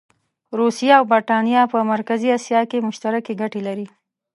[0.59, 3.87] روسیه او برټانیه په مرکزي اسیا کې مشترکې ګټې لري.